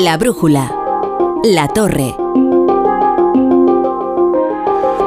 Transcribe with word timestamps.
La 0.00 0.16
brújula. 0.16 0.72
La 1.42 1.66
torre. 1.66 2.14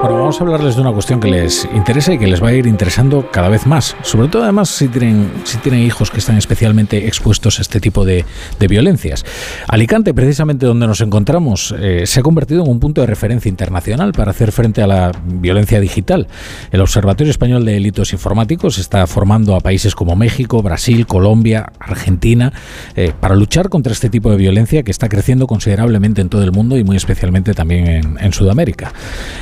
Bueno, 0.02 0.16
vamos 0.16 0.42
a 0.42 0.44
hablarles 0.44 0.76
de 0.76 0.82
una 0.82 0.92
cuestión 0.92 1.20
que 1.20 1.30
les 1.30 1.64
interesa 1.76 2.12
y 2.12 2.18
que 2.18 2.26
les 2.26 2.42
va 2.42 2.48
a 2.48 2.54
ir 2.54 2.66
interesando 2.66 3.30
cada 3.30 3.50
vez 3.50 3.68
más. 3.68 3.96
Sobre 4.02 4.30
todo, 4.30 4.42
además, 4.42 4.70
si 4.70 4.88
tienen, 4.88 5.32
si 5.44 5.60
tienen 5.60 5.82
hijos 5.82 6.10
que 6.10 6.18
están 6.18 6.38
especialmente 6.38 7.06
expuestos 7.06 7.60
a 7.60 7.62
este 7.62 7.80
tipo 7.80 8.04
de, 8.04 8.26
violencias. 8.68 9.24
Alicante, 9.68 10.16
precisamente 10.16 10.66
donde 10.66 10.88
nos 10.88 11.02
encontramos, 11.02 11.76
eh, 11.78 12.08
se 12.08 12.20
ha 12.20 12.24
convertido 12.24 12.64
en 12.64 12.72
un 12.72 12.80
punto 12.80 13.02
de 13.02 13.08
referencia 13.08 13.48
internacional 13.48 14.12
para 14.12 14.32
hacer 14.32 14.52
frente 14.52 14.82
a 14.82 14.88
la 14.88 15.12
violencia 15.24 15.80
digital. 15.80 16.28
El 16.72 16.82
Observatorio 16.82 17.30
Español 17.30 17.64
de 17.64 17.74
Delitos 17.74 18.12
Informáticos 18.12 18.80
está 18.80 19.06
formando 19.06 19.56
a 19.56 19.60
países 19.60 19.94
como 19.94 20.16
México, 20.16 20.64
Brasil, 20.64 21.06
Colombia, 21.06 21.74
Argentina, 21.78 22.54
eh, 22.96 23.14
para 23.20 23.36
luchar 23.36 23.70
contra 23.70 23.94
este 23.94 24.10
tipo 24.10 24.32
de 24.32 24.38
violencia 24.38 24.82
que 24.82 24.90
está 24.90 25.10
creciendo 25.10 25.46
considerablemente 25.46 26.22
en 26.22 26.30
todo 26.30 26.44
el 26.44 26.52
mundo 26.52 26.76
y 26.76 26.84
muy 26.84 26.98
especialmente 26.98 27.54
también 27.54 27.86
en, 27.88 28.18
en 28.20 28.34
Sudamérica. 28.34 28.94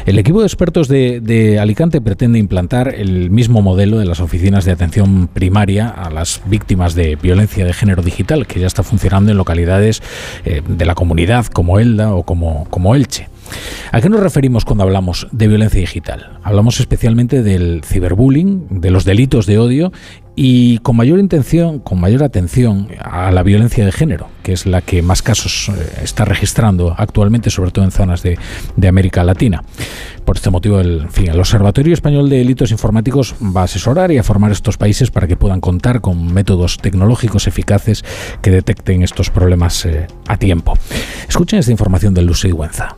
El 0.06 0.20
equipo 0.20 0.42
de 0.42 0.49
expertos 0.50 0.88
de, 0.88 1.58
Alicante 1.60 2.02
pretende 2.02 2.40
implantar 2.40 2.94
el 2.96 3.30
mismo 3.30 3.62
modelo 3.62 4.00
de 4.00 4.06
las 4.06 4.20
oficinas 4.20 4.66
de 4.66 4.72
atención 4.72 5.28
primaria 5.28 5.90
a 5.90 6.10
las 6.10 6.42
víctimas 6.46 6.96
de 6.96 7.16
violencia 7.16 7.66
de 7.66 7.74
género 7.74 8.02
digital, 8.02 8.48
que 8.48 8.60
ya 8.60 8.68
está 8.68 8.84
funcionando 8.84 9.32
en 9.32 9.38
localidades 9.38 10.02
eh, 10.46 10.62
de 10.68 10.86
la 10.86 10.96
comunidad 10.96 11.46
como 11.46 11.80
Elda 11.80 12.14
o 12.14 12.24
como, 12.24 12.66
como 12.70 12.96
Elche. 12.96 13.30
¿A 13.92 14.02
qué 14.02 14.10
nos 14.10 14.20
referimos 14.20 14.66
cuando 14.66 14.84
hablamos 14.84 15.28
de 15.32 15.48
violencia 15.48 15.80
digital? 15.80 16.40
Hablamos 16.44 16.80
especialmente 16.80 17.42
del 17.42 17.82
ciberbullying, 17.84 18.82
de 18.82 18.92
los 18.92 19.06
delitos 19.06 19.46
de 19.46 19.58
odio 19.58 19.92
y 20.42 20.78
con 20.78 20.96
mayor 20.96 21.20
intención, 21.20 21.80
con 21.80 22.00
mayor 22.00 22.24
atención 22.24 22.88
a 22.98 23.30
la 23.30 23.44
violencia 23.44 23.84
de 23.84 23.92
género, 23.92 24.30
que 24.42 24.54
es 24.54 24.66
la 24.66 24.82
que 24.82 25.02
más 25.02 25.22
casos 25.22 25.68
eh, 25.68 26.00
está 26.02 26.24
registrando 26.24 26.96
actualmente, 26.98 27.50
sobre 27.50 27.72
todo 27.72 27.84
en 27.84 27.92
zonas 27.92 28.24
de, 28.24 28.38
América 28.88 29.26
Latina. 29.26 29.66
Por 30.24 30.38
este 30.38 30.50
motivo, 30.50 30.80
el, 30.80 31.08
el 31.18 31.40
Observatorio 31.40 31.94
Español 31.94 32.30
de 32.30 32.38
Delitos 32.38 32.72
Informáticos 32.72 33.36
va 33.54 33.62
a 33.62 33.64
asesorar 33.66 34.14
y 34.14 34.18
a 34.18 34.24
formar 34.24 34.54
estos 34.54 34.78
países 34.78 35.12
para 35.12 35.28
que 35.28 35.36
puedan 35.36 35.60
contar 35.60 36.00
con 36.00 36.34
métodos 36.34 36.78
tecnológicos 36.78 37.46
eficaces 37.46 38.06
que 38.42 38.50
detecten 38.50 39.04
estos 39.04 39.30
problemas 39.32 39.86
eh, 39.86 40.08
a 40.30 40.38
tiempo. 40.38 40.78
Escuchen 41.28 41.60
esta 41.60 41.74
información 41.74 42.14
de 42.14 42.22
Lucy 42.22 42.52
Güenza. 42.52 42.96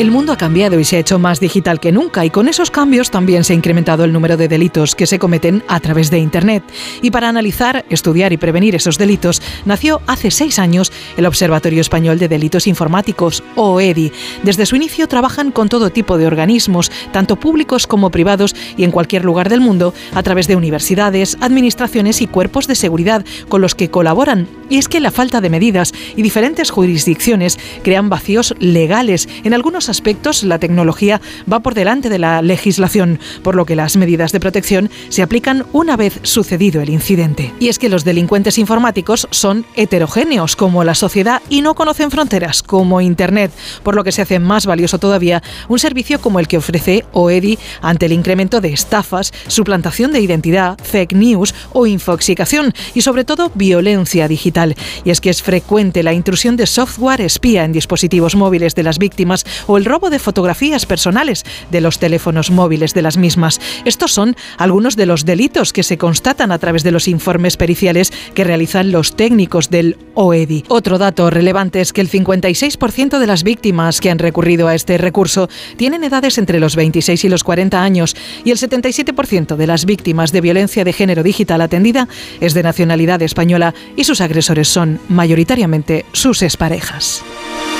El 0.00 0.10
mundo 0.10 0.32
ha 0.32 0.38
cambiado 0.38 0.80
y 0.80 0.84
se 0.86 0.96
ha 0.96 1.00
hecho 1.00 1.18
más 1.18 1.40
digital 1.40 1.78
que 1.78 1.92
nunca 1.92 2.24
y 2.24 2.30
con 2.30 2.48
esos 2.48 2.70
cambios 2.70 3.10
también 3.10 3.44
se 3.44 3.52
ha 3.52 3.56
incrementado 3.56 4.02
el 4.02 4.14
número 4.14 4.38
de 4.38 4.48
delitos 4.48 4.94
que 4.94 5.06
se 5.06 5.18
cometen 5.18 5.62
a 5.68 5.78
través 5.78 6.10
de 6.10 6.18
Internet. 6.18 6.64
Y 7.02 7.10
para 7.10 7.28
analizar, 7.28 7.84
estudiar 7.90 8.32
y 8.32 8.38
prevenir 8.38 8.74
esos 8.74 8.96
delitos 8.96 9.42
nació 9.66 10.00
hace 10.06 10.30
seis 10.30 10.58
años 10.58 10.90
el 11.18 11.26
Observatorio 11.26 11.82
Español 11.82 12.18
de 12.18 12.28
Delitos 12.28 12.66
Informáticos, 12.66 13.44
OEDI. 13.56 14.10
Desde 14.42 14.64
su 14.64 14.74
inicio 14.74 15.06
trabajan 15.06 15.50
con 15.50 15.68
todo 15.68 15.90
tipo 15.90 16.16
de 16.16 16.26
organismos, 16.26 16.90
tanto 17.12 17.36
públicos 17.36 17.86
como 17.86 18.08
privados 18.08 18.56
y 18.78 18.84
en 18.84 18.92
cualquier 18.92 19.26
lugar 19.26 19.50
del 19.50 19.60
mundo, 19.60 19.92
a 20.14 20.22
través 20.22 20.48
de 20.48 20.56
universidades, 20.56 21.36
administraciones 21.42 22.22
y 22.22 22.26
cuerpos 22.26 22.66
de 22.66 22.74
seguridad 22.74 23.22
con 23.50 23.60
los 23.60 23.74
que 23.74 23.90
colaboran. 23.90 24.48
Y 24.70 24.78
es 24.78 24.88
que 24.88 25.00
la 25.00 25.10
falta 25.10 25.42
de 25.42 25.50
medidas 25.50 25.92
y 26.16 26.22
diferentes 26.22 26.70
jurisdicciones 26.70 27.58
crean 27.82 28.08
vacíos 28.08 28.54
legales 28.60 29.28
en 29.44 29.52
algunos 29.52 29.89
aspectos 29.90 30.42
la 30.42 30.58
tecnología 30.58 31.20
va 31.52 31.60
por 31.60 31.74
delante 31.74 32.08
de 32.08 32.18
la 32.18 32.40
legislación, 32.40 33.18
por 33.42 33.54
lo 33.54 33.66
que 33.66 33.76
las 33.76 33.96
medidas 33.96 34.32
de 34.32 34.40
protección 34.40 34.90
se 35.08 35.22
aplican 35.22 35.66
una 35.72 35.96
vez 35.96 36.20
sucedido 36.22 36.80
el 36.80 36.88
incidente. 36.88 37.52
Y 37.60 37.68
es 37.68 37.78
que 37.78 37.88
los 37.88 38.04
delincuentes 38.04 38.58
informáticos 38.58 39.28
son 39.30 39.66
heterogéneos 39.74 40.56
como 40.56 40.84
la 40.84 40.94
sociedad 40.94 41.42
y 41.50 41.62
no 41.62 41.74
conocen 41.74 42.10
fronteras 42.10 42.62
como 42.62 43.00
Internet, 43.00 43.52
por 43.82 43.94
lo 43.94 44.04
que 44.04 44.12
se 44.12 44.22
hace 44.22 44.38
más 44.38 44.66
valioso 44.66 44.98
todavía 44.98 45.42
un 45.68 45.78
servicio 45.78 46.20
como 46.20 46.40
el 46.40 46.48
que 46.48 46.58
ofrece 46.58 47.04
OEDI 47.12 47.58
ante 47.82 48.06
el 48.06 48.12
incremento 48.12 48.60
de 48.60 48.72
estafas, 48.72 49.32
suplantación 49.48 50.12
de 50.12 50.20
identidad, 50.20 50.78
fake 50.82 51.14
news 51.14 51.54
o 51.72 51.86
infoxicación 51.86 52.72
y 52.94 53.02
sobre 53.02 53.24
todo 53.24 53.50
violencia 53.54 54.28
digital. 54.28 54.74
Y 55.04 55.10
es 55.10 55.20
que 55.20 55.30
es 55.30 55.42
frecuente 55.42 56.02
la 56.02 56.12
intrusión 56.12 56.56
de 56.56 56.66
software 56.66 57.20
espía 57.20 57.64
en 57.64 57.72
dispositivos 57.72 58.36
móviles 58.36 58.74
de 58.74 58.82
las 58.82 58.98
víctimas 58.98 59.44
o 59.70 59.78
el 59.78 59.84
robo 59.84 60.10
de 60.10 60.18
fotografías 60.18 60.84
personales 60.84 61.44
de 61.70 61.80
los 61.80 62.00
teléfonos 62.00 62.50
móviles 62.50 62.92
de 62.92 63.02
las 63.02 63.16
mismas. 63.16 63.60
Estos 63.84 64.12
son 64.12 64.34
algunos 64.58 64.96
de 64.96 65.06
los 65.06 65.24
delitos 65.24 65.72
que 65.72 65.84
se 65.84 65.96
constatan 65.96 66.50
a 66.50 66.58
través 66.58 66.82
de 66.82 66.90
los 66.90 67.06
informes 67.06 67.56
periciales 67.56 68.12
que 68.34 68.42
realizan 68.42 68.90
los 68.90 69.14
técnicos 69.14 69.70
del 69.70 69.96
OEDI. 70.14 70.64
Otro 70.68 70.98
dato 70.98 71.30
relevante 71.30 71.80
es 71.80 71.92
que 71.92 72.00
el 72.00 72.10
56% 72.10 73.18
de 73.20 73.26
las 73.28 73.44
víctimas 73.44 74.00
que 74.00 74.10
han 74.10 74.18
recurrido 74.18 74.66
a 74.66 74.74
este 74.74 74.98
recurso 74.98 75.48
tienen 75.76 76.02
edades 76.02 76.38
entre 76.38 76.58
los 76.58 76.74
26 76.74 77.24
y 77.24 77.28
los 77.28 77.44
40 77.44 77.80
años 77.80 78.16
y 78.44 78.50
el 78.50 78.58
77% 78.58 79.54
de 79.54 79.66
las 79.68 79.84
víctimas 79.84 80.32
de 80.32 80.40
violencia 80.40 80.82
de 80.82 80.92
género 80.92 81.22
digital 81.22 81.60
atendida 81.60 82.08
es 82.40 82.54
de 82.54 82.64
nacionalidad 82.64 83.22
española 83.22 83.74
y 83.94 84.02
sus 84.02 84.20
agresores 84.20 84.66
son 84.66 84.98
mayoritariamente 85.08 86.06
sus 86.12 86.42
exparejas. 86.42 87.22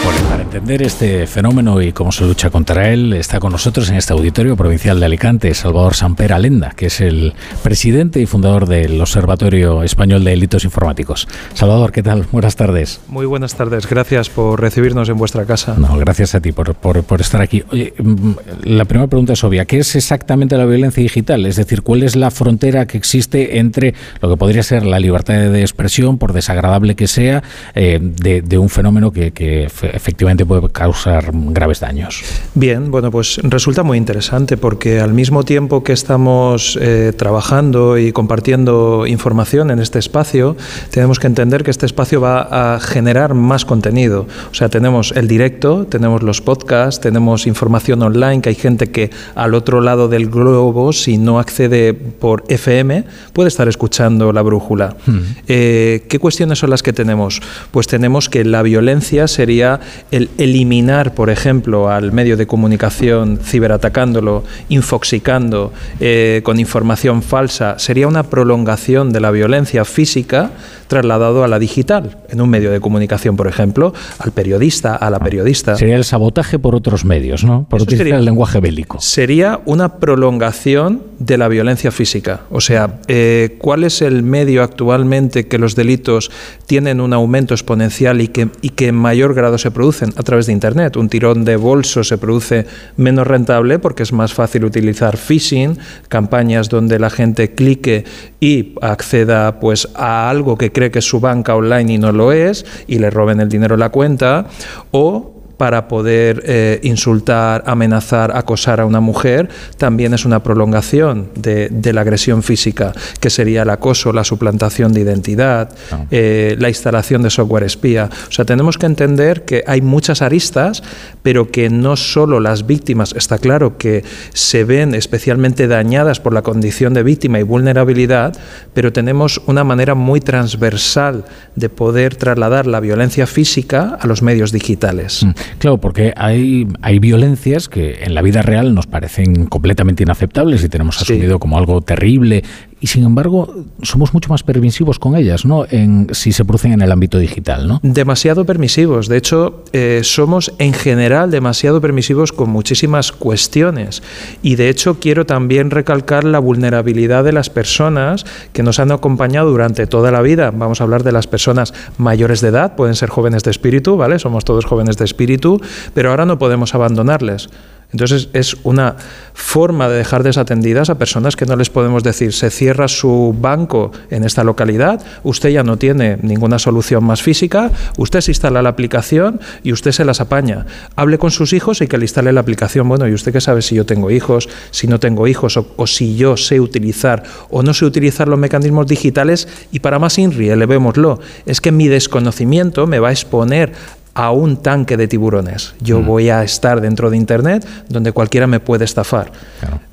Bueno, 0.05 0.21
para 0.29 0.43
entender 0.43 0.83
este 0.83 1.27
fenómeno 1.27 1.81
y 1.83 1.93
cómo 1.93 2.11
se 2.11 2.25
lucha 2.25 2.51
contra 2.51 2.91
él, 2.91 3.13
está 3.13 3.39
con 3.39 3.53
nosotros 3.53 3.91
en 3.91 3.97
este 3.97 4.13
auditorio 4.13 4.57
provincial 4.57 4.99
de 4.99 5.07
Alicante 5.07 5.53
Salvador 5.55 5.95
Samper 5.95 6.33
Alenda, 6.33 6.71
que 6.71 6.87
es 6.87 7.01
el 7.01 7.35
presidente 7.63 8.21
y 8.21 8.27
fundador 8.27 8.67
del 8.67 9.01
Observatorio 9.01 9.83
Español 9.83 10.25
de 10.25 10.31
Delitos 10.31 10.65
Informáticos. 10.65 11.29
Salvador, 11.55 11.93
¿qué 11.93 12.03
tal? 12.03 12.27
Buenas 12.33 12.57
tardes. 12.57 13.01
Muy 13.09 13.27
buenas 13.27 13.55
tardes, 13.55 13.87
gracias 13.87 14.31
por 14.31 14.61
recibirnos 14.61 15.09
en 15.09 15.19
vuestra 15.19 15.45
casa. 15.45 15.75
No, 15.77 15.97
gracias 15.99 16.35
a 16.35 16.41
ti 16.41 16.53
por, 16.53 16.75
por, 16.75 17.21
estar 17.21 17.43
aquí. 17.43 17.63
Oye, 17.71 17.93
mm, 17.99 18.33
la 18.65 18.87
primera 18.87 19.09
pregunta 19.09 19.35
es 19.35 19.45
obvia, 19.45 19.67
¿qué 19.67 19.79
es 19.79 19.95
exactamente 19.97 20.57
la 20.57 20.65
violencia 20.65 21.03
digital? 21.03 21.45
Es 21.47 21.57
decir, 21.57 21.83
¿cuál 21.83 22.03
es 22.03 22.17
la 22.17 22.31
frontera 22.31 22.87
que 22.87 22.97
existe 22.97 23.59
entre 23.59 23.95
lo 24.23 24.31
que 24.31 24.37
podría 24.37 24.63
ser 24.63 24.87
la 24.87 24.99
libertad 24.99 25.35
de 25.35 25.61
expresión, 25.61 26.17
por 26.19 26.33
desagradable 26.33 26.97
que 26.97 27.07
sea, 27.07 27.43
eh, 27.75 27.99
de, 28.01 28.59
un 28.59 28.69
fenómeno 28.69 29.11
que, 29.13 29.33
que 29.33 29.69
efectivamente 29.93 30.45
puede 30.45 30.69
causar 30.69 31.31
graves 31.33 31.81
daños. 31.81 32.23
Bien, 32.55 32.91
bueno, 32.91 33.11
pues 33.11 33.41
resulta 33.43 33.83
muy 33.83 33.99
interesante 33.99 34.57
porque 34.57 35.01
al 35.01 35.13
mismo 35.13 35.45
tiempo 35.45 35.83
que 35.83 35.93
estamos 35.93 36.79
eh, 36.81 37.13
trabajando 37.17 37.99
y 37.99 38.13
compartiendo 38.13 39.07
información 39.07 39.71
en 39.71 39.79
este 39.79 39.99
espacio, 39.99 40.57
tenemos 40.91 41.19
que 41.19 41.27
entender 41.27 41.65
que 41.65 41.71
este 41.71 41.87
espacio 41.87 42.21
va 42.21 42.75
a 42.75 42.81
generar 42.81 43.35
más 43.35 43.65
contenido. 43.65 44.27
O 44.51 44.55
sea, 44.55 44.69
tenemos 44.69 45.13
el 45.17 45.29
directo, 45.29 45.87
tenemos 45.87 46.23
los 46.23 46.41
podcasts, 46.41 47.01
tenemos 47.01 47.47
información 47.47 48.03
online, 48.03 48.41
que 48.41 48.51
hay 48.51 48.55
gente 48.55 48.91
que 48.91 49.11
al 49.35 49.55
otro 49.55 49.81
lado 49.81 50.09
del 50.09 50.29
globo, 50.29 50.93
si 50.93 51.19
no 51.19 51.39
accede 51.39 51.95
por 51.95 52.45
FM, 52.49 53.05
puede 53.33 53.49
estar 53.49 53.69
escuchando 53.69 54.33
la 54.33 54.43
brújula. 54.43 54.97
Hmm. 55.07 55.21
Eh, 55.49 56.05
¿Qué 56.09 56.19
cuestiones 56.19 56.59
son 56.59 56.71
las 56.71 56.83
que 56.83 56.93
tenemos? 56.93 57.41
Pues 57.71 57.87
tenemos 57.87 58.29
que 58.29 58.45
la 58.45 58.63
violencia 58.63 59.29
sería 59.29 59.80
el 60.11 60.31
eliminar, 60.39 61.15
por 61.15 61.31
ejemplo, 61.31 61.91
al 61.91 62.13
medio 62.13 62.37
de 62.37 62.47
comunicación 62.47 63.39
ciberatacándolo, 63.43 64.45
infoxicando 64.69 65.73
eh, 66.01 66.41
con 66.45 66.59
información 66.59 67.23
falsa, 67.23 67.79
sería 67.79 68.09
una 68.09 68.25
prolongación 68.25 69.13
de 69.13 69.21
la 69.21 69.31
violencia 69.31 69.85
física 69.85 70.51
trasladado 70.91 71.45
a 71.45 71.49
la 71.49 71.61
digital, 71.61 72.19
en 72.29 72.41
un 72.41 72.51
medio 72.51 72.73
de 72.73 72.81
comunicación, 72.81 73.37
por 73.37 73.47
ejemplo, 73.47 73.95
al 74.19 74.33
periodista, 74.33 74.97
a 74.97 75.09
la 75.09 75.19
ah, 75.19 75.25
periodista. 75.25 75.77
Sería 75.77 75.95
el 75.95 76.05
sabotaje 76.05 76.59
por 76.59 76.75
otros 76.75 77.05
medios, 77.05 77.45
¿no? 77.45 77.65
Por 77.71 77.81
utilizar 77.81 78.19
el 78.19 78.25
lenguaje 78.25 78.59
bélico. 78.59 79.01
Sería 79.01 79.61
una 79.67 79.99
prolongación 79.99 81.03
de 81.21 81.39
la 81.39 81.47
violencia 81.47 81.93
física. 81.93 82.41
O 82.51 82.61
sea, 82.61 82.99
eh, 83.07 83.57
¿cuál 83.59 83.85
es 83.85 84.03
el 84.03 84.25
medio 84.25 84.65
actualmente 84.65 85.47
que 85.47 85.59
los 85.59 85.77
delitos 85.77 86.33
tienen 86.67 87.01
un 87.01 87.13
aumento 87.13 87.55
exponencial 87.55 88.21
y 88.21 88.27
que, 88.29 88.49
y 88.61 88.71
que 88.71 88.89
en 88.89 88.97
mayor 88.97 89.35
grado 89.35 89.59
se 89.59 89.71
producen? 89.71 90.13
A 90.17 90.25
través 90.25 90.47
de 90.47 90.53
Internet. 90.53 90.97
Un 90.97 91.09
tirón 91.09 91.45
de 91.45 91.55
bolso 91.55 92.03
se 92.03 92.19
produce 92.19 92.67
menos 92.97 93.29
rentable 93.29 93.79
porque 93.79 94.03
es 94.03 94.13
más 94.13 94.35
fácil 94.35 94.65
utilizar 94.65 95.17
phishing, 95.17 95.79
campañas 96.09 96.69
donde 96.69 96.99
la 96.99 97.11
gente 97.11 97.55
clique 97.55 98.05
y 98.41 98.75
acceda 98.81 99.61
pues, 99.61 99.89
a 99.95 100.29
algo 100.29 100.59
que 100.59 100.73
cree 100.81 100.91
que 100.91 101.03
su 101.03 101.21
banca 101.21 101.55
online 101.55 101.93
y 101.93 101.99
no 101.99 102.11
lo 102.11 102.33
es, 102.33 102.65
y 102.87 103.01
le 103.01 103.11
roben 103.11 103.39
el 103.39 103.51
dinero 103.51 103.75
en 103.75 103.81
la 103.81 103.91
cuenta, 103.91 104.47
o 104.93 105.40
para 105.61 105.89
poder 105.89 106.43
eh, 106.47 106.81
insultar, 106.85 107.65
amenazar, 107.67 108.35
acosar 108.35 108.81
a 108.81 108.87
una 108.87 109.01
mujer, 109.01 109.51
también 109.77 110.15
es 110.15 110.25
una 110.25 110.43
prolongación 110.43 111.29
de, 111.35 111.93
la 111.93 112.01
agresión 112.01 112.43
física, 112.43 112.95
que 113.21 113.29
sería 113.29 113.61
el 113.61 113.69
acoso, 113.69 114.11
la 114.15 114.25
suplantación 114.25 114.95
de 114.95 115.03
identidad, 115.03 115.69
ah. 115.93 116.07
eh, 116.11 116.57
la 116.59 116.71
instalación 116.71 117.21
de 117.21 117.29
software 117.29 117.65
espía. 117.65 118.09
O 118.27 118.33
sea, 118.33 118.47
tenemos 118.47 118.79
que 118.79 118.87
entender 118.87 119.45
que 119.45 119.63
hay 119.67 119.83
muchas 119.83 120.23
aristas, 120.23 120.83
pero 121.23 121.51
que 121.51 121.69
no 121.69 121.95
solo 121.97 122.41
las 122.41 122.67
víctimas, 122.67 123.13
está 123.15 123.37
claro 123.37 123.77
que 123.77 124.03
se 124.33 124.65
ven 124.65 124.95
especialmente 124.95 125.69
dañadas 125.69 126.21
por 126.21 126.33
la 126.33 126.41
condición 126.41 126.95
de 126.95 127.03
víctima 127.03 127.39
y 127.39 127.43
vulnerabilidad, 127.43 128.35
pero 128.73 128.95
tenemos 128.95 129.43
una 129.45 129.63
manera 129.63 129.95
muy 129.95 130.21
transversal 130.21 131.27
de 131.55 131.69
poder 131.69 132.17
trasladar 132.17 132.67
la 132.67 132.81
violencia 132.81 133.27
física 133.27 133.99
a 134.01 134.07
los 134.07 134.23
medios 134.23 134.53
digitales. 134.53 135.23
Mm, 135.23 135.31
claro, 135.59 135.79
porque 135.79 136.13
hay, 136.17 136.67
hay 136.83 136.99
violencias 136.99 137.69
que 137.69 138.05
en 138.05 138.15
la 138.15 138.23
vida 138.23 138.43
real 138.43 138.75
nos 138.75 138.87
parecen 138.87 139.47
completamente 139.47 140.03
inaceptables 140.03 140.65
y 140.65 140.69
tenemos 140.69 141.01
asumido 141.01 141.39
como 141.39 141.59
algo 141.59 141.81
terrible 141.81 142.45
y 142.81 142.87
sin 142.87 143.05
embargo 143.05 143.55
somos 143.83 144.15
mucho 144.15 144.31
más 144.31 144.43
permisivos 144.43 144.99
con 144.99 145.17
ellas, 145.17 145.45
¿no? 145.45 145.67
En, 145.71 146.09
si 146.13 146.33
se 146.33 146.45
producen 146.45 146.73
en 146.73 146.81
el 146.81 146.91
ámbito 146.91 147.19
digital, 147.19 147.69
¿no? 147.69 147.81
Demasiado 147.83 148.45
permisivos. 148.45 149.09
De 149.09 149.19
hecho, 149.19 149.65
eh, 149.73 150.01
somos 150.03 150.53
en 150.59 150.73
general 150.73 151.31
demasiado 151.31 151.81
permisivos 151.81 152.33
con 152.33 152.51
muchísimas 152.51 153.13
cuestiones. 153.13 154.03
Y 154.43 154.57
de 154.57 154.71
hecho 154.71 154.99
quiero 154.99 155.27
también 155.27 155.71
recalcar 155.71 156.25
la 156.25 156.39
vulnerabilidad 156.39 157.25
de 157.25 157.33
las 157.33 157.51
personas 157.51 158.25
que 158.53 158.63
nos 158.63 158.79
han 158.79 158.93
acompañado 158.93 159.51
durante 159.51 159.87
toda 159.87 160.11
la 160.11 160.23
vida. 160.23 160.51
Vamos 160.51 160.81
a 160.81 160.85
hablar 160.85 161.03
de 161.03 161.13
las 161.13 161.27
personas 161.27 161.75
mayores 161.99 162.41
de 162.41 162.49
edad, 162.49 162.77
pueden 162.77 162.95
ser 162.95 163.11
jóvenes 163.11 163.43
de 163.45 163.51
espíritu, 163.51 163.97
¿vale? 163.97 164.19
Somos 164.19 164.45
todos 164.45 164.65
jóvenes 164.65 164.97
de 164.97 165.05
espíritu, 165.05 165.61
pero 165.95 166.11
ahora 166.11 166.25
no 166.25 166.39
podemos 166.39 166.75
abandonarles. 166.75 167.51
Entonces 167.93 168.29
es 168.33 168.57
una 168.63 168.97
forma 169.35 169.89
de 169.89 169.99
dejar 169.99 170.23
desatendidas 170.23 170.91
a 170.91 170.99
personas 170.99 171.37
que 171.37 171.47
no 171.47 171.57
les 171.57 171.71
podemos 171.71 172.03
decir 172.03 172.33
se 172.33 172.51
cierra 172.51 172.89
su 172.89 173.35
banco 173.39 173.91
en 174.11 174.25
esta 174.25 174.45
localidad, 174.45 175.03
usted 175.25 175.49
ya 175.49 175.63
no 175.63 175.77
tiene 175.77 176.19
ninguna 176.23 176.59
solución 176.59 177.05
más 177.05 177.23
física, 177.23 177.71
usted 177.97 178.21
se 178.21 178.31
instala 178.31 178.63
la 178.63 178.69
aplicación 178.69 179.41
y 179.63 179.73
usted 179.73 179.93
se 179.93 180.05
las 180.05 180.21
apaña. 180.21 180.67
Hable 180.97 181.19
con 181.19 181.31
sus 181.31 181.53
hijos 181.53 181.81
y 181.81 181.87
que 181.87 181.99
le 181.99 182.05
instale 182.05 182.33
la 182.33 182.41
aplicación. 182.41 182.89
Bueno, 182.89 183.09
¿y 183.09 183.15
usted 183.15 183.33
qué 183.33 183.41
sabe 183.41 183.63
si 183.63 183.75
yo 183.75 183.87
tengo 183.87 184.11
hijos, 184.11 184.49
si 184.71 184.87
no 184.87 185.01
tengo 185.01 185.27
hijos 185.27 185.57
o, 185.57 185.87
si 185.87 186.17
yo 186.17 186.37
sé 186.37 186.61
utilizar 186.61 187.23
o 187.51 187.63
no 187.63 187.75
sé 187.75 187.85
utilizar 187.85 188.29
los 188.29 188.39
mecanismos 188.39 188.87
digitales? 188.87 189.49
Y 189.73 189.81
para 189.81 189.99
más 189.99 190.19
INRI, 190.19 190.51
elevémoslo, 190.51 191.21
es 191.47 191.61
que 191.61 191.73
mi 191.73 191.89
desconocimiento 191.89 192.87
me 192.87 192.99
va 192.99 193.09
a 193.09 193.13
exponer 193.13 193.73
a 194.15 194.33
un 194.33 194.57
tanque 194.57 194.97
de 194.97 195.09
tiburones. 195.09 195.75
Yo 195.81 196.01
mm. 196.01 196.07
voy 196.07 196.31
a 196.31 196.43
estar 196.43 196.81
dentro 196.81 197.11
de 197.11 197.17
Internet 197.17 197.67
donde 197.89 198.13
cualquiera 198.13 198.47
me 198.47 198.61
puede 198.61 198.85
estafar. 198.85 199.33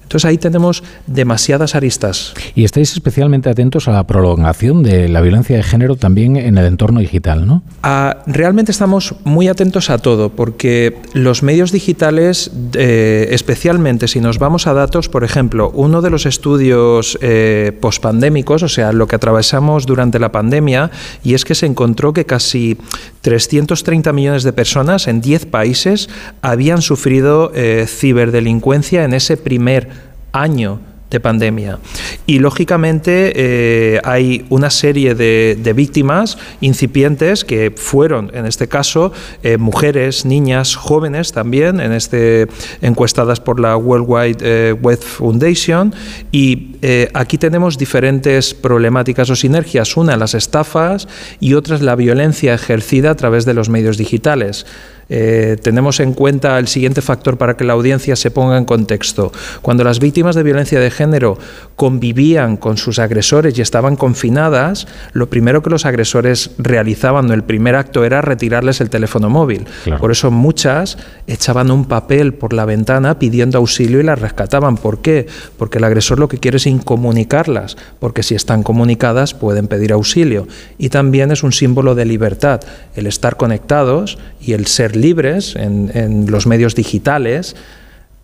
Entonces 0.07 0.23
ahí 0.23 0.37
tenemos 0.37 0.83
demasiadas 1.05 1.75
aristas. 1.75 2.33
Y 2.55 2.63
estáis 2.63 2.93
especialmente 2.93 3.49
atentos 3.49 3.89
a 3.89 3.91
la 3.91 4.07
prolongación 4.07 4.81
de 4.81 5.09
la 5.09 5.19
violencia 5.19 5.57
de 5.57 5.63
género 5.63 5.97
también 5.97 6.37
en 6.37 6.57
el 6.57 6.65
entorno 6.65 7.01
digital, 7.01 7.45
¿no? 7.45 7.61
Ah, 7.83 8.23
realmente 8.25 8.71
estamos 8.71 9.15
muy 9.25 9.49
atentos 9.49 9.89
a 9.89 9.97
todo, 9.97 10.29
porque 10.29 10.95
los 11.11 11.43
medios 11.43 11.73
digitales, 11.73 12.51
eh, 12.73 13.27
especialmente 13.31 14.07
si 14.07 14.21
nos 14.21 14.39
vamos 14.39 14.65
a 14.65 14.73
datos, 14.73 15.09
por 15.09 15.25
ejemplo, 15.25 15.71
uno 15.75 16.01
de 16.01 16.09
los 16.09 16.25
estudios 16.25 17.19
eh, 17.21 17.73
pospandémicos, 17.81 18.63
o 18.63 18.69
sea, 18.69 18.93
lo 18.93 19.07
que 19.09 19.17
atravesamos 19.17 19.85
durante 19.85 20.19
la 20.19 20.31
pandemia, 20.31 20.89
y 21.21 21.33
es 21.33 21.43
que 21.43 21.53
se 21.53 21.65
encontró 21.65 22.13
que 22.13 22.25
casi 22.25 22.77
330 23.23 24.13
millones 24.13 24.43
de 24.43 24.53
personas 24.53 25.09
en 25.09 25.19
10 25.19 25.47
países 25.47 26.09
habían 26.41 26.81
sufrido 26.81 27.51
eh, 27.53 27.85
ciberdelincuencia 27.87 29.03
en 29.03 29.13
ese 29.13 29.35
primer 29.35 29.96
año 30.31 30.79
de 31.09 31.19
pandemia. 31.19 31.79
Y 32.25 32.39
lógicamente 32.39 33.31
eh, 33.35 34.01
hay 34.03 34.45
una 34.49 34.69
serie 34.69 35.15
de, 35.15 35.73
víctimas 35.75 36.37
incipientes 36.59 37.45
que 37.45 37.71
fueron, 37.75 38.31
en 38.33 38.45
este 38.45 38.67
caso, 38.67 39.11
eh, 39.43 39.57
mujeres, 39.57 40.25
niñas, 40.25 40.75
jóvenes 40.75 41.31
también, 41.31 41.79
en 41.79 41.91
este, 41.91 42.47
encuestadas 42.81 43.39
por 43.39 43.59
la 43.59 43.77
Worldwide 43.77 44.37
eh, 44.41 44.73
Web 44.73 44.99
Foundation. 44.99 45.93
Y 46.31 46.75
aquí 47.13 47.37
tenemos 47.37 47.77
diferentes 47.77 48.53
problemáticas 48.53 49.29
o 49.29 49.35
sinergias. 49.35 49.97
Una, 49.97 50.15
las 50.15 50.33
estafas 50.33 51.07
y 51.39 51.53
otra, 51.53 51.77
la 51.79 51.95
violencia 51.95 52.53
ejercida 52.53 53.11
a 53.11 53.15
través 53.15 53.45
de 53.45 53.53
los 53.53 53.69
medios 53.69 53.97
digitales. 53.97 54.65
Eh, 55.09 55.57
tenemos 55.61 55.99
en 55.99 56.13
cuenta 56.13 56.59
el 56.59 56.67
siguiente 56.67 57.01
factor 57.01 57.37
para 57.37 57.55
que 57.55 57.63
la 57.63 57.73
audiencia 57.73 58.15
se 58.15 58.31
ponga 58.31 58.57
en 58.57 58.65
contexto. 58.65 59.31
Cuando 59.61 59.83
las 59.83 59.99
víctimas 59.99 60.35
de 60.35 60.43
violencia 60.43 60.79
de 60.79 60.91
género 60.97 61.37
convivían 61.75 62.57
con 62.57 62.77
sus 62.77 62.99
agresores 62.99 63.57
y 63.57 63.61
estaban 63.61 63.95
confinadas, 63.95 64.87
lo 65.13 65.29
primero 65.29 65.61
que 65.61 65.69
los 65.69 65.85
agresores 65.85 66.51
realizaban, 66.57 67.31
el 67.31 67.43
primer 67.43 67.75
acto 67.75 68.03
era 68.03 68.21
retirarles 68.21 68.81
el 68.81 68.89
teléfono 68.89 69.29
móvil. 69.29 69.67
Por 69.99 70.11
eso 70.11 70.31
muchas 70.31 70.97
echaban 71.27 71.71
un 71.71 71.85
papel 71.85 72.33
por 72.33 72.53
la 72.53 72.65
ventana 72.65 73.19
pidiendo 73.19 73.59
auxilio 73.59 73.99
y 73.99 74.03
las 74.03 74.19
rescataban. 74.19 74.77
¿Por 74.77 75.01
qué? 75.01 75.27
Porque 75.57 75.77
el 75.77 75.83
agresor 75.83 76.19
lo 76.19 76.27
que 76.27 76.39
quiere 76.39 76.57
es 76.57 76.65
incomunicarlas, 76.65 77.77
porque 77.99 78.23
si 78.23 78.35
están 78.35 78.63
comunicadas 78.63 79.33
pueden 79.33 79.67
pedir 79.67 79.93
auxilio. 79.93 80.47
Y 80.77 80.89
también 80.89 81.31
es 81.31 81.43
un 81.43 81.51
símbolo 81.51 81.93
de 81.93 82.05
libertad, 82.05 82.61
el 82.95 83.05
estar 83.05 83.37
conectados 83.37 84.17
y 84.41 84.53
el 84.53 84.65
ser 84.65 84.95
libres 84.95 85.55
en, 85.55 86.25
los 86.27 86.47
medios 86.47 86.75
digitales, 86.75 87.55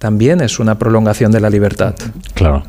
también 0.03 0.41
es 0.41 0.59
una 0.59 0.77
prolongación 0.77 1.31
de 1.31 1.39
la 1.39 1.49
libertad. 1.49 1.95
Claro. 2.33 2.63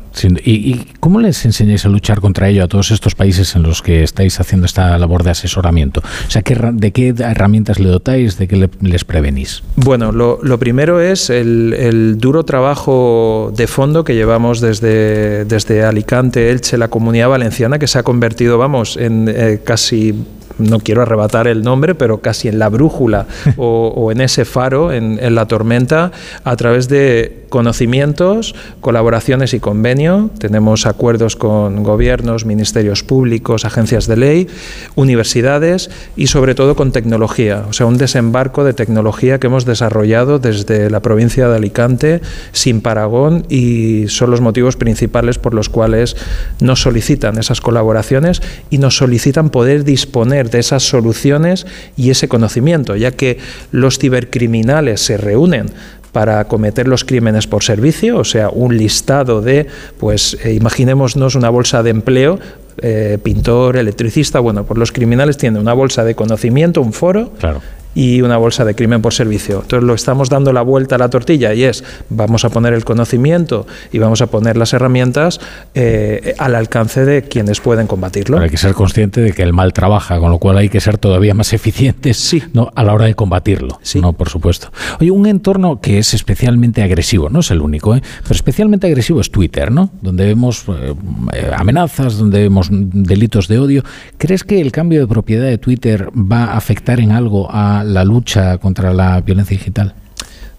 ¿Y, 0.45 0.85
cómo 1.01 1.19
les 1.19 1.43
enseñáis 1.43 1.85
a 1.85 1.89
luchar 1.89 2.21
contra 2.21 2.47
ello 2.47 2.63
a 2.63 2.69
todos 2.69 2.91
estos 2.91 3.13
países 3.13 3.57
en 3.57 3.63
los 3.63 3.81
que 3.81 4.03
estáis 4.03 4.39
haciendo 4.39 4.65
esta 4.65 4.97
labor 4.97 5.23
de 5.23 5.31
asesoramiento? 5.31 5.99
O 5.99 6.31
sea, 6.31 6.41
¿de 6.41 6.91
qué 6.93 7.09
herramientas 7.09 7.77
le 7.81 7.89
dotáis? 7.89 8.37
¿De 8.37 8.47
qué 8.47 8.69
les 8.79 9.03
prevenís? 9.03 9.63
Bueno, 9.75 10.13
lo, 10.13 10.59
primero 10.59 11.01
es 11.01 11.29
el, 11.29 12.15
duro 12.19 12.45
trabajo 12.45 13.51
de 13.53 13.67
fondo 13.67 14.05
que 14.05 14.15
llevamos 14.15 14.61
desde, 14.61 15.43
desde 15.43 15.83
Alicante, 15.83 16.51
Elche, 16.51 16.77
la 16.77 16.87
comunidad 16.87 17.27
valenciana, 17.27 17.79
que 17.79 17.87
se 17.87 17.99
ha 17.99 18.03
convertido, 18.03 18.57
vamos, 18.57 18.95
en 18.95 19.27
eh, 19.27 19.59
casi 19.61 20.15
no 20.57 20.79
quiero 20.79 21.01
arrebatar 21.01 21.47
el 21.47 21.63
nombre, 21.63 21.95
pero 21.95 22.19
casi 22.19 22.47
en 22.47 22.59
la 22.59 22.69
brújula 22.69 23.27
o, 23.57 24.11
en 24.11 24.21
ese 24.21 24.45
faro, 24.45 24.91
en, 24.91 25.35
la 25.35 25.47
tormenta, 25.47 26.11
a 26.43 26.55
través 26.55 26.87
de 26.87 27.45
conocimientos, 27.49 28.55
colaboraciones 28.81 29.53
y 29.53 29.59
convenio. 29.59 30.29
Tenemos 30.39 30.85
acuerdos 30.85 31.35
con 31.35 31.83
gobiernos, 31.83 32.45
ministerios 32.45 33.03
públicos, 33.03 33.65
agencias 33.65 34.07
de 34.07 34.17
ley, 34.17 34.47
universidades 34.95 35.89
y 36.15 36.27
sobre 36.27 36.55
todo 36.55 36.75
con 36.75 36.91
tecnología, 36.91 37.65
o 37.69 37.73
sea, 37.73 37.85
un 37.85 37.97
desembarco 37.97 38.63
de 38.63 38.73
tecnología 38.73 39.39
que 39.39 39.47
hemos 39.47 39.65
desarrollado 39.65 40.39
desde 40.39 40.89
la 40.89 41.01
provincia 41.01 41.47
de 41.47 41.55
Alicante 41.55 42.21
sin 42.51 42.81
paragón 42.81 43.45
y 43.49 44.07
son 44.07 44.31
los 44.31 44.41
motivos 44.41 44.75
principales 44.75 45.37
por 45.37 45.53
los 45.53 45.69
cuales 45.69 46.15
nos 46.59 46.81
solicitan 46.81 47.37
esas 47.37 47.61
colaboraciones 47.61 48.41
y 48.69 48.77
nos 48.77 48.97
solicitan 48.97 49.49
poder 49.49 49.83
disponer 49.83 50.44
de 50.49 50.59
esas 50.59 50.83
soluciones 50.83 51.65
y 51.97 52.09
ese 52.09 52.27
conocimiento, 52.27 52.95
ya 52.95 53.11
que 53.11 53.37
los 53.71 53.99
cibercriminales 53.99 55.01
se 55.01 55.17
reúnen 55.17 55.67
para 56.11 56.45
cometer 56.47 56.87
los 56.87 57.03
crímenes 57.03 57.45
por 57.45 57.63
servicio, 57.63 58.17
o 58.17 58.23
sea, 58.23 58.49
un 58.49 58.77
listado 58.77 59.41
de, 59.41 59.67
pues 59.99 60.37
eh, 60.45 60.53
imaginémonos 60.53 61.35
una 61.35 61.49
bolsa 61.49 61.83
de 61.83 61.89
empleo, 61.89 62.39
eh, 62.81 63.17
pintor, 63.21 63.75
electricista, 63.75 64.39
bueno, 64.39 64.63
pues 64.65 64.77
los 64.77 64.91
criminales 64.91 65.37
tienen 65.37 65.61
una 65.61 65.73
bolsa 65.73 66.05
de 66.05 66.15
conocimiento, 66.15 66.81
un 66.81 66.93
foro, 66.93 67.31
claro 67.37 67.61
y 67.95 68.21
una 68.21 68.37
bolsa 68.37 68.65
de 68.65 68.75
crimen 68.75 69.01
por 69.01 69.13
servicio. 69.13 69.61
Entonces 69.61 69.87
lo 69.87 69.93
estamos 69.93 70.29
dando 70.29 70.53
la 70.53 70.61
vuelta 70.61 70.95
a 70.95 70.97
la 70.97 71.09
tortilla 71.09 71.53
y 71.53 71.63
es, 71.63 71.83
vamos 72.09 72.45
a 72.45 72.49
poner 72.49 72.73
el 72.73 72.83
conocimiento 72.83 73.65
y 73.91 73.99
vamos 73.99 74.21
a 74.21 74.27
poner 74.27 74.57
las 74.57 74.73
herramientas 74.73 75.39
eh, 75.73 76.35
al 76.37 76.55
alcance 76.55 77.05
de 77.05 77.23
quienes 77.23 77.61
pueden 77.61 77.87
combatirlo. 77.87 78.37
hay 78.39 78.49
que 78.49 78.57
ser 78.57 78.73
consciente 78.73 79.21
de 79.21 79.31
que 79.31 79.41
el 79.43 79.53
mal 79.53 79.73
trabaja, 79.73 80.19
con 80.19 80.29
lo 80.29 80.39
cual 80.39 80.57
hay 80.57 80.69
que 80.69 80.81
ser 80.81 80.97
todavía 80.97 81.33
más 81.33 81.53
eficientes 81.53 82.17
sí. 82.17 82.43
¿no? 82.53 82.69
a 82.75 82.83
la 82.83 82.93
hora 82.93 83.05
de 83.05 83.15
combatirlo. 83.15 83.79
Sí. 83.81 84.01
No, 84.01 84.13
por 84.13 84.29
supuesto. 84.29 84.71
Oye, 84.99 85.11
un 85.11 85.25
entorno 85.25 85.79
que 85.79 85.97
es 85.97 86.13
especialmente 86.13 86.83
agresivo, 86.83 87.29
no 87.29 87.39
es 87.39 87.51
el 87.51 87.61
único, 87.61 87.95
¿eh? 87.95 88.01
pero 88.23 88.35
especialmente 88.35 88.87
agresivo 88.87 89.21
es 89.21 89.31
Twitter, 89.31 89.71
¿no? 89.71 89.89
Donde 90.01 90.25
vemos 90.25 90.65
eh, 90.67 91.51
amenazas, 91.55 92.17
donde 92.17 92.41
vemos 92.41 92.67
delitos 92.71 93.47
de 93.47 93.59
odio. 93.59 93.83
¿Crees 94.17 94.43
que 94.43 94.59
el 94.59 94.73
cambio 94.73 94.99
de 94.99 95.07
propiedad 95.07 95.45
de 95.45 95.57
Twitter 95.57 96.09
va 96.09 96.45
a 96.45 96.57
afectar 96.57 96.99
en 96.99 97.11
algo 97.11 97.47
a 97.49 97.84
la 97.85 98.03
lucha 98.03 98.57
contra 98.57 98.93
la 98.93 99.21
violencia 99.21 99.57
digital? 99.57 99.93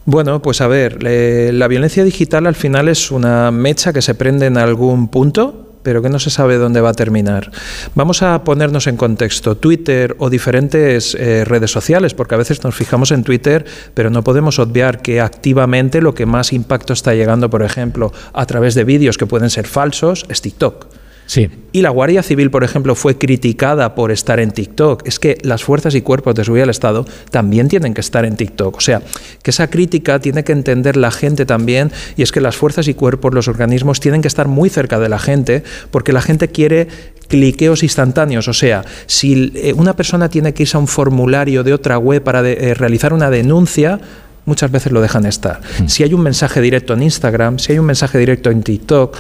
Bueno, 0.05 0.41
pues 0.41 0.61
a 0.61 0.69
ver, 0.69 1.03
la 1.03 1.69
violencia 1.69 2.05
digital 2.05 2.47
al 2.47 2.55
final 2.55 2.89
es 2.89 3.11
una 3.11 3.51
mecha 3.51 3.93
que 3.93 4.03
se 4.03 4.15
prende 4.15 4.47
en 4.47 4.57
algún 4.57 5.09
punto 5.09 5.67
pero 5.87 6.03
que 6.03 6.09
no 6.09 6.19
se 6.19 6.31
sabe 6.31 6.57
dónde 6.57 6.81
va 6.81 6.89
a 6.89 6.95
terminar. 6.95 7.53
Vamos 7.95 8.21
a 8.25 8.43
ponernos 8.43 8.89
en 8.89 8.97
contexto. 8.97 9.57
Twitter 9.57 10.17
o 10.19 10.29
diferentes 10.29 11.15
eh, 11.15 11.45
redes 11.45 11.71
sociales, 11.71 12.13
porque 12.13 12.35
a 12.35 12.39
veces 12.39 12.65
nos 12.65 12.75
fijamos 12.75 13.13
en 13.13 13.23
Twitter, 13.23 13.65
pero 13.95 14.11
no 14.11 14.25
podemos 14.25 14.59
obviar 14.59 15.01
que 15.01 15.21
activamente 15.21 16.01
lo 16.01 16.13
que 16.13 16.27
más 16.27 16.53
impacto 16.53 16.93
está 16.93 17.15
llegando, 17.15 17.51
por 17.51 17.63
ejemplo, 17.63 18.13
a 18.33 18.47
través 18.47 18.75
de 18.75 18.83
vídeos 18.83 19.17
que 19.17 19.27
pueden 19.27 19.49
ser 19.49 19.69
falsos, 19.69 20.27
es 20.29 20.43
TikTok. 20.43 20.89
Sí. 21.27 21.51
Y 21.73 21.83
la 21.83 21.91
Guardia 21.91 22.23
Civil, 22.23 22.51
por 22.51 22.65
ejemplo, 22.65 22.95
fue 22.95 23.19
criticada 23.19 23.95
por 23.95 24.11
estar 24.13 24.41
en 24.41 24.53
TikTok. 24.53 25.07
Es 25.07 25.19
que 25.19 25.39
las 25.43 25.65
fuerzas 25.65 25.95
y 25.95 26.03
cuerpos 26.03 26.35
de 26.35 26.45
seguridad 26.45 26.63
del 26.63 26.71
Estado 26.71 27.05
también 27.31 27.69
tienen 27.69 27.95
que 27.95 28.01
estar 28.01 28.25
en 28.25 28.37
TikTok. 28.37 28.77
O 28.77 28.81
sea, 28.81 29.03
que 29.43 29.51
esa 29.51 29.69
crítica 29.69 30.21
tiene 30.21 30.45
que 30.45 30.53
entender 30.53 30.97
la 30.97 31.11
gente 31.11 31.45
también, 31.45 31.91
y 32.17 32.23
es 32.23 32.33
que 32.33 32.41
las 32.41 32.57
fuerzas 32.57 32.89
y 32.89 32.95
cuerpos, 32.95 33.35
los 33.35 33.49
organismos, 33.49 34.01
tienen 34.01 34.23
que 34.23 34.29
estar 34.29 34.49
muy 34.49 34.71
cerca 34.71 34.99
de 34.99 35.09
la 35.09 35.19
gente, 35.19 35.65
porque 35.91 36.13
la 36.13 36.23
gente 36.23 36.49
quiere 36.49 36.89
cliqueos 37.29 37.83
instantáneos. 37.83 38.49
O 38.49 38.55
sea, 38.55 38.85
si 39.07 39.53
eh, 39.57 39.73
una 39.75 39.97
persona 39.97 40.29
tiene 40.29 40.55
que 40.55 40.63
irse 40.63 40.77
a 40.77 40.81
un 40.81 40.89
formulario 40.89 41.65
de 41.65 41.75
otra 41.75 41.99
web 41.99 42.23
para 42.23 42.49
eh, 42.49 42.75
realizar 42.75 43.13
una 43.13 43.31
denuncia, 43.31 44.01
muchas 44.45 44.71
veces 44.71 44.93
lo 44.93 45.01
dejan 45.01 45.27
estar. 45.27 45.61
Hmm. 45.81 45.89
Si 45.89 46.05
hay 46.05 46.15
un 46.15 46.23
mensaje 46.23 46.61
directo 46.61 46.95
en 46.95 47.03
Instagram, 47.03 47.59
si 47.59 47.73
hay 47.73 47.79
un 47.79 47.87
mensaje 47.87 48.17
directo 48.19 48.51
en 48.51 48.63
TikTok, 48.63 49.17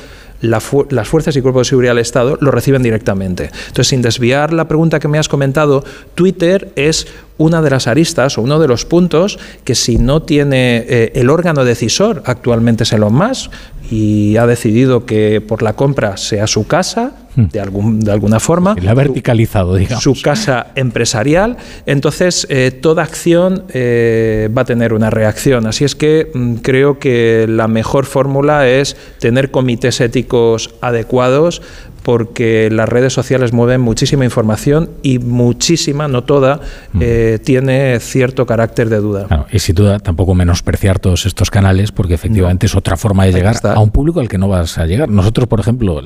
las 0.47 1.09
fuerzas 1.09 1.37
y 1.37 1.43
cuerpos 1.43 1.67
de 1.67 1.71
seguridad 1.71 1.93
del 1.93 2.03
Estado 2.03 2.38
lo 2.41 2.50
reciben 2.50 2.83
directamente. 2.83 3.50
Entonces, 3.69 3.88
sin 3.88 4.03
desviar 4.03 4.53
la 4.53 4.69
pregunta 4.69 5.00
que 5.00 5.09
me 5.09 5.19
has 5.19 5.29
comentado, 5.29 5.85
Twitter 6.15 6.73
es 6.76 7.07
una 7.38 7.62
de 7.62 7.71
las 7.71 7.87
aristas 7.87 8.38
o 8.38 8.43
uno 8.43 8.59
de 8.59 8.69
los 8.69 8.85
puntos 8.85 9.38
que 9.64 9.75
si 9.75 9.99
no 9.99 10.23
tiene 10.23 10.85
eh, 10.88 11.12
el 11.14 11.31
órgano 11.31 11.64
decisor, 11.64 12.23
actualmente 12.26 12.85
es 12.85 12.93
Elon 12.93 13.14
Musk, 13.14 13.50
y 13.90 14.37
ha 14.37 14.47
decidido 14.47 15.07
que 15.07 15.40
por 15.40 15.62
la 15.62 15.75
compra 15.75 16.16
sea 16.16 16.47
su 16.47 16.66
casa, 16.66 17.12
hmm. 17.37 17.45
de, 17.52 17.61
algún, 17.61 18.00
de 18.00 18.11
alguna 18.11 18.40
forma. 18.40 18.75
La 18.83 18.93
ha 18.93 18.95
verticalizado, 18.95 19.76
digamos. 19.76 20.02
Su 20.02 20.21
casa 20.21 20.69
empresarial. 20.75 21.57
Entonces, 21.85 22.47
eh, 22.50 22.73
toda 22.73 23.05
acción 23.05 23.64
eh, 23.69 24.50
va 24.57 24.62
a 24.62 24.64
tener 24.64 24.93
una 24.93 25.11
reacción. 25.11 25.66
Así 25.66 25.85
es 25.85 25.95
que 25.95 26.31
mm, 26.35 26.55
creo 26.57 26.99
que 26.99 27.47
la 27.49 27.69
mejor 27.69 28.07
fórmula 28.07 28.69
es 28.69 28.97
tener 29.21 29.50
comités 29.50 30.00
éticos 30.00 30.75
adecuados 30.81 31.62
porque 32.07 32.71
las 32.71 32.89
redes 32.89 33.13
sociales 33.13 33.53
mueven 33.53 33.81
muchísima 33.81 34.25
información 34.25 34.91
y 35.03 35.19
muchísima, 35.19 36.07
no 36.07 36.23
toda, 36.23 36.61
mm. 36.93 36.99
eh, 37.03 37.41
tiene 37.43 37.99
cierto 37.99 38.47
carácter 38.47 38.89
de 38.91 38.99
duda. 38.99 39.47
y 39.51 39.59
sin 39.59 39.75
duda 39.75 39.99
tampoco 39.99 40.33
menospreciar 40.33 41.01
todos 41.01 41.27
estos 41.27 41.51
canales 41.51 41.91
porque 41.91 42.15
efectivamente 42.15 42.67
es 42.67 42.77
otra 42.77 42.97
forma 42.97 43.25
de 43.25 43.33
llegar 43.33 43.57
a 43.65 43.81
un 43.81 43.91
público 43.91 44.21
al 44.21 44.29
que 44.29 44.39
no 44.39 44.47
vas 44.47 44.79
a 44.79 44.87
llegar. 44.87 45.09
Nosotros, 45.09 45.49
por 45.49 45.59
ejemplo, 45.59 46.01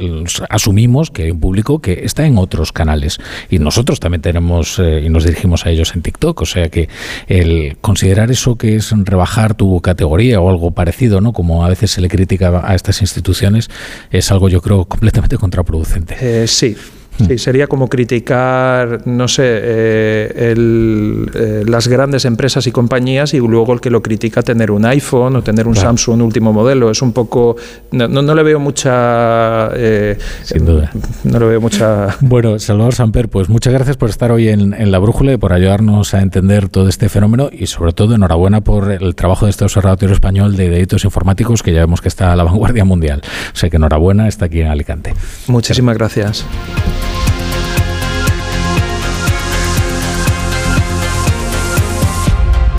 asumimos 0.48 1.10
que 1.10 1.24
hay 1.24 1.32
un 1.32 1.40
público 1.40 1.80
que 1.80 2.00
está 2.02 2.24
en 2.24 2.38
otros 2.38 2.72
canales 2.72 3.18
y 3.50 3.58
nosotros 3.58 4.00
también 4.00 4.22
tenemos 4.22 4.78
eh, 4.78 5.02
y 5.04 5.10
nos 5.10 5.24
dirigimos 5.24 5.66
a 5.66 5.70
ellos 5.70 5.94
en 5.94 6.00
TikTok, 6.00 6.40
o 6.40 6.46
sea 6.46 6.70
que 6.70 6.88
el 7.26 7.76
considerar 7.82 8.30
eso 8.30 8.56
que 8.56 8.76
es 8.76 8.90
rebajar 9.04 9.52
tu 9.52 9.82
categoría 9.82 10.40
o 10.40 10.48
algo 10.48 10.70
parecido, 10.70 11.20
¿no? 11.20 11.34
Como 11.34 11.62
a 11.62 11.68
veces 11.68 11.90
se 11.90 12.00
le 12.00 12.08
critica 12.08 12.62
a 12.64 12.74
estas 12.74 13.02
instituciones, 13.02 13.68
es 14.10 14.30
algo 14.30 14.48
yo 14.48 14.62
creo 14.62 14.86
completamente 14.86 15.36
contraproducente. 15.36 15.89
Eh, 16.20 16.46
sí, 16.46 16.76
Sí, 17.26 17.38
sería 17.38 17.66
como 17.66 17.88
criticar, 17.88 19.06
no 19.06 19.28
sé, 19.28 19.42
eh, 19.44 20.54
eh, 20.56 21.64
las 21.66 21.88
grandes 21.88 22.24
empresas 22.24 22.66
y 22.66 22.72
compañías 22.72 23.34
y 23.34 23.38
luego 23.38 23.72
el 23.72 23.80
que 23.80 23.90
lo 23.90 24.02
critica 24.02 24.42
tener 24.42 24.70
un 24.70 24.84
iPhone 24.84 25.36
o 25.36 25.42
tener 25.42 25.66
un 25.66 25.76
Samsung 25.76 26.22
último 26.22 26.52
modelo. 26.52 26.90
Es 26.90 27.02
un 27.02 27.12
poco. 27.12 27.56
No, 27.92 28.08
no, 28.08 28.34
le 28.34 28.42
veo 28.42 28.60
mucha. 28.60 29.70
Eh, 29.74 30.16
Sin 30.42 30.64
duda. 30.64 30.90
No 31.24 31.38
le 31.38 31.46
veo 31.46 31.60
mucha. 31.60 32.16
Bueno, 32.20 32.58
Salvador 32.58 32.94
Samper, 32.94 33.28
pues 33.28 33.48
muchas 33.48 33.72
gracias 33.72 33.96
por 33.96 34.10
estar 34.10 34.32
hoy 34.32 34.48
en, 34.48 34.74
en, 34.74 34.90
La 34.90 34.98
Brújula 34.98 35.32
y 35.32 35.36
por 35.36 35.52
ayudarnos 35.52 36.14
a 36.14 36.20
entender 36.20 36.68
todo 36.68 36.88
este 36.88 37.08
fenómeno 37.08 37.50
y 37.52 37.66
sobre 37.66 37.92
todo 37.92 38.14
enhorabuena 38.14 38.60
por 38.60 38.90
el 38.90 39.14
trabajo 39.14 39.46
de 39.46 39.50
este 39.50 39.64
Observatorio 39.64 40.14
Español 40.14 40.56
de 40.56 40.68
Delitos 40.68 41.04
Informáticos 41.04 41.62
que 41.62 41.72
ya 41.72 41.80
vemos 41.80 42.00
que 42.00 42.08
está 42.08 42.32
a 42.32 42.36
la 42.36 42.44
vanguardia 42.44 42.84
mundial. 42.84 43.22
O 43.52 43.56
sea 43.56 43.70
que 43.70 43.76
enhorabuena, 43.76 44.28
está 44.28 44.46
aquí 44.46 44.60
en 44.60 44.68
Alicante. 44.68 45.14
Muchísimas 45.46 45.96
gracias. 45.96 46.44